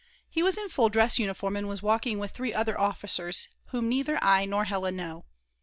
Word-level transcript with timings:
He 0.27 0.41
was 0.41 0.57
in 0.57 0.67
full 0.69 0.89
dress 0.89 1.19
uniform 1.19 1.55
and 1.55 1.67
was 1.67 1.83
walking 1.83 2.17
with 2.17 2.31
3 2.31 2.55
other 2.55 2.75
officers 2.75 3.49
whom 3.67 3.87
neither 3.87 4.17
I 4.19 4.45
nor 4.45 4.63
Hella 4.63 4.91
know. 4.91 5.25